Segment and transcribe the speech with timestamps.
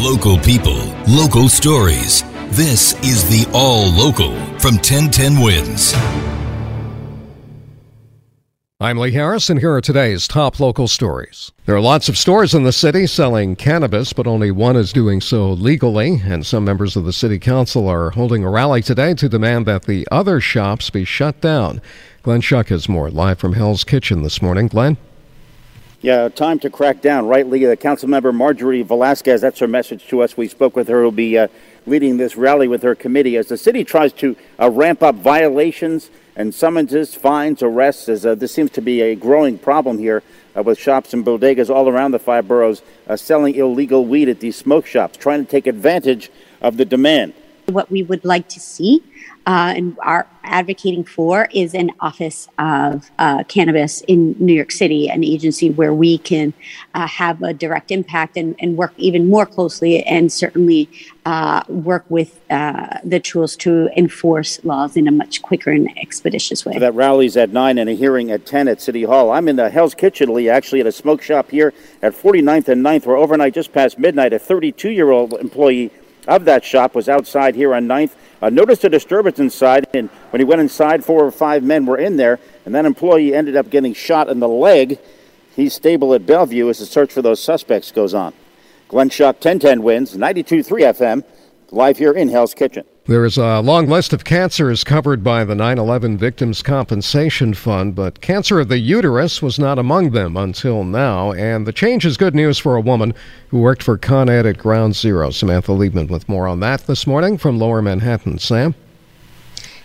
[0.00, 0.78] Local people,
[1.08, 2.22] local stories.
[2.50, 4.30] This is the All Local
[4.60, 5.92] from 1010 Wins.
[8.78, 11.50] I'm Lee Harris, and here are today's top local stories.
[11.66, 15.20] There are lots of stores in the city selling cannabis, but only one is doing
[15.20, 19.28] so legally, and some members of the city council are holding a rally today to
[19.28, 21.82] demand that the other shops be shut down.
[22.22, 24.68] Glenn Schuck has more live from Hell's Kitchen this morning.
[24.68, 24.96] Glenn?
[26.00, 27.64] Yeah, time to crack down, right, Lee?
[27.64, 30.36] The council member Marjorie Velasquez, that's her message to us.
[30.36, 31.48] We spoke with her, who'll be uh,
[31.86, 36.08] leading this rally with her committee as the city tries to uh, ramp up violations
[36.36, 40.22] and summonses, fines, arrests, as uh, this seems to be a growing problem here
[40.56, 44.38] uh, with shops and bodegas all around the five boroughs uh, selling illegal weed at
[44.38, 47.34] these smoke shops, trying to take advantage of the demand.
[47.66, 49.02] What we would like to see
[49.48, 55.08] uh, and are advocating for is an office of uh, cannabis in New York City,
[55.08, 56.52] an agency where we can
[56.92, 60.88] uh, have a direct impact and, and, work even more closely and certainly
[61.24, 66.66] uh, work with uh, the tools to enforce laws in a much quicker and expeditious
[66.66, 66.74] way.
[66.74, 69.30] So that rally's at 9 and a hearing at 10 at City Hall.
[69.30, 72.84] I'm in the Hell's Kitchen, Lee, actually at a smoke shop here at 49th and
[72.84, 75.90] 9th, where overnight, just past midnight, a 32 year old employee
[76.28, 80.40] of that shop was outside here on 9th uh, noticed a disturbance inside, and when
[80.40, 83.70] he went inside, four or five men were in there, and that employee ended up
[83.70, 84.98] getting shot in the leg.
[85.56, 88.32] He's stable at Bellevue as the search for those suspects goes on.
[88.86, 91.24] Glenn Schuck, 1010 wins, 92.3 FM,
[91.72, 92.84] live here in Hell's Kitchen.
[93.08, 97.94] There is a long list of cancers covered by the 9 11 Victims Compensation Fund,
[97.94, 101.32] but cancer of the uterus was not among them until now.
[101.32, 103.14] And the change is good news for a woman
[103.48, 105.30] who worked for Con Ed at Ground Zero.
[105.30, 108.38] Samantha Liebman with more on that this morning from Lower Manhattan.
[108.38, 108.74] Sam?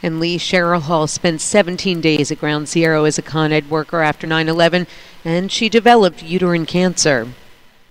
[0.00, 4.00] And Lee Cheryl Hall spent 17 days at Ground Zero as a Con Ed worker
[4.00, 4.86] after 9 11,
[5.24, 7.26] and she developed uterine cancer.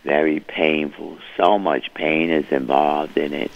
[0.06, 1.18] Very painful.
[1.36, 3.52] So much pain is involved in it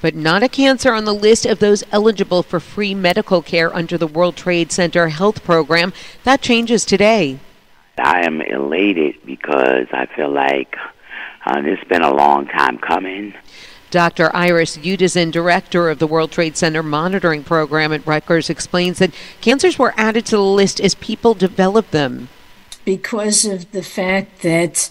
[0.00, 3.96] but not a cancer on the list of those eligible for free medical care under
[3.96, 5.92] the World Trade Center health program.
[6.24, 7.38] That changes today.
[7.98, 10.76] I am elated because I feel like
[11.46, 13.34] uh, it's been a long time coming.
[13.90, 14.34] Dr.
[14.34, 19.78] Iris Udasin, director of the World Trade Center monitoring program at Rutgers, explains that cancers
[19.78, 22.28] were added to the list as people developed them.
[22.84, 24.90] Because of the fact that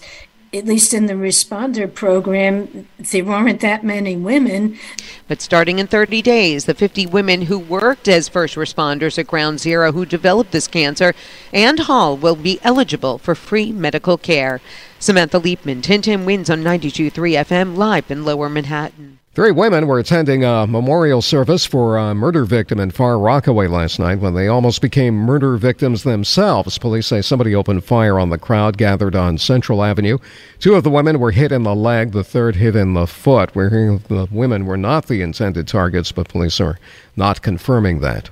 [0.54, 4.78] at least in the responder program, there weren't that many women.
[5.26, 9.58] But starting in 30 days, the 50 women who worked as first responders at Ground
[9.58, 11.12] Zero who developed this cancer
[11.52, 14.60] and Hall will be eligible for free medical care.
[14.98, 17.10] Samantha Liebman, 1010 wins on 92.3
[17.44, 19.13] FM, live in Lower Manhattan.
[19.34, 23.98] Three women were attending a memorial service for a murder victim in Far Rockaway last
[23.98, 26.78] night when they almost became murder victims themselves.
[26.78, 30.18] Police say somebody opened fire on the crowd gathered on Central Avenue.
[30.60, 33.52] Two of the women were hit in the leg, the third hit in the foot.
[33.56, 36.78] We're hearing the women were not the intended targets, but police are
[37.16, 38.30] not confirming that.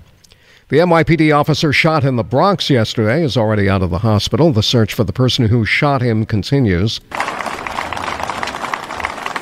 [0.68, 4.52] The NYPD officer shot in the Bronx yesterday is already out of the hospital.
[4.52, 7.00] The search for the person who shot him continues.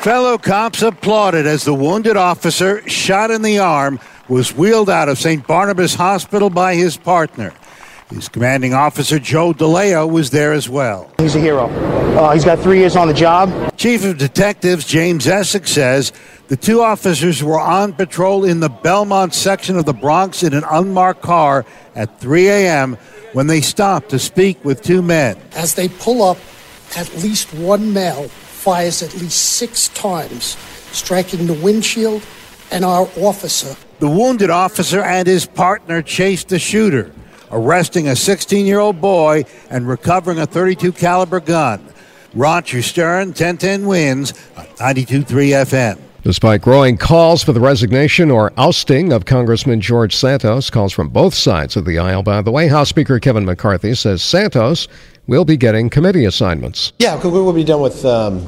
[0.00, 5.18] Fellow cops applauded as the wounded officer, shot in the arm, was wheeled out of
[5.18, 5.46] St.
[5.46, 7.52] Barnabas Hospital by his partner.
[8.08, 11.12] His commanding officer, Joe DeLeo, was there as well.
[11.18, 11.66] He's a hero.
[12.16, 13.76] Uh, he's got three years on the job.
[13.76, 16.14] Chief of Detectives James Essig says
[16.48, 20.64] the two officers were on patrol in the Belmont section of the Bronx in an
[20.70, 22.96] unmarked car at 3 a.m.
[23.34, 25.38] when they stopped to speak with two men.
[25.52, 26.38] As they pull up,
[26.96, 30.58] at least one male fires at least six times,
[30.92, 32.22] striking the windshield
[32.70, 33.74] and our officer.
[34.00, 37.10] The wounded officer and his partner chased the shooter,
[37.50, 41.86] arresting a 16-year-old boy and recovering a 32 caliber gun.
[42.34, 45.98] Roger Stern, 1010 wins on 92.3 FM.
[46.22, 51.32] Despite growing calls for the resignation or ousting of Congressman George Santos, calls from both
[51.32, 54.86] sides of the aisle, by the way, House Speaker Kevin McCarthy says Santos
[55.30, 56.92] will be getting committee assignments.
[56.98, 58.44] Yeah, we will be done with um,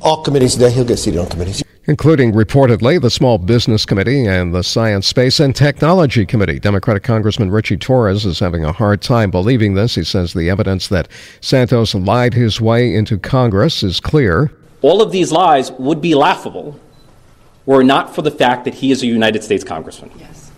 [0.00, 0.70] all committees today.
[0.70, 1.62] He'll get seated on committees.
[1.84, 6.58] Including reportedly the Small Business Committee and the Science, Space, and Technology Committee.
[6.58, 9.94] Democratic Congressman Richie Torres is having a hard time believing this.
[9.94, 11.08] He says the evidence that
[11.42, 14.50] Santos lied his way into Congress is clear.
[14.80, 16.80] All of these lies would be laughable
[17.66, 20.10] were it not for the fact that he is a United States Congressman.
[20.18, 20.50] Yes.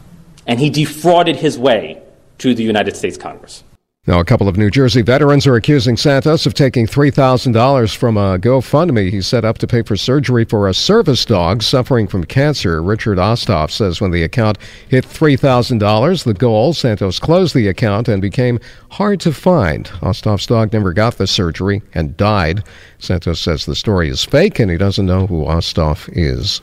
[0.47, 2.01] And he defrauded his way
[2.39, 3.65] to the United States Congress.
[4.07, 8.39] Now, a couple of New Jersey veterans are accusing Santos of taking $3,000 from a
[8.39, 12.81] GoFundMe he set up to pay for surgery for a service dog suffering from cancer.
[12.81, 14.59] Richard Osthoff says when the account
[14.89, 18.61] hit $3,000, the goal, Santos closed the account and became
[18.91, 19.87] hard to find.
[20.01, 22.63] Osthoff's dog never got the surgery and died.
[23.01, 26.61] Santos says the story is fake and he doesn't know who Osthoff is.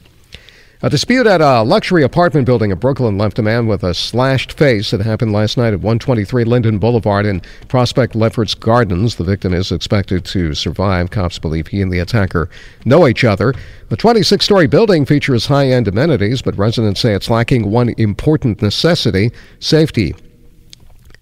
[0.86, 4.52] A dispute at a luxury apartment building in Brooklyn left a man with a slashed
[4.52, 4.92] face.
[4.92, 9.16] It happened last night at 123 Linden Boulevard in Prospect Lefferts Gardens.
[9.16, 11.10] The victim is expected to survive.
[11.10, 12.50] Cops believe he and the attacker
[12.84, 13.54] know each other.
[13.88, 18.62] The 26 story building features high end amenities, but residents say it's lacking one important
[18.62, 19.32] necessity
[19.62, 20.14] safety.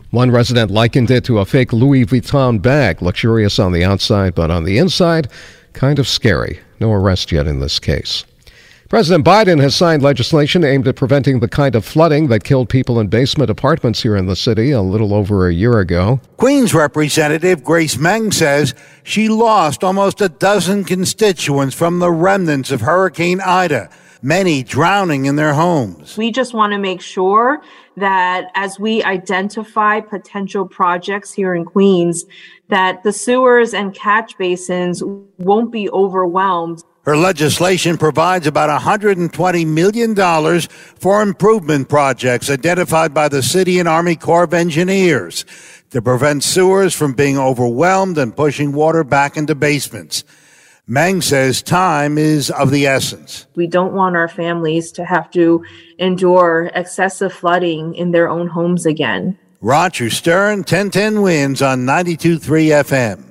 [0.09, 4.49] One resident likened it to a fake Louis Vuitton bag, luxurious on the outside, but
[4.49, 5.29] on the inside,
[5.73, 6.61] kind of scary.
[6.79, 8.25] No arrest yet in this case.
[8.91, 12.99] President Biden has signed legislation aimed at preventing the kind of flooding that killed people
[12.99, 16.19] in basement apartments here in the city a little over a year ago.
[16.35, 22.81] Queens Representative Grace Meng says she lost almost a dozen constituents from the remnants of
[22.81, 23.89] Hurricane Ida,
[24.21, 26.17] many drowning in their homes.
[26.17, 27.61] We just want to make sure
[27.95, 32.25] that as we identify potential projects here in Queens,
[32.67, 35.01] that the sewers and catch basins
[35.37, 40.15] won't be overwhelmed her legislation provides about $120 million
[40.99, 45.45] for improvement projects identified by the City and Army Corps of Engineers
[45.89, 50.23] to prevent sewers from being overwhelmed and pushing water back into basements.
[50.87, 53.47] Meng says time is of the essence.
[53.55, 55.63] We don't want our families to have to
[55.97, 59.37] endure excessive flooding in their own homes again.
[59.61, 62.39] Roger Stern, 1010 wins on 92.3
[62.83, 63.30] FM.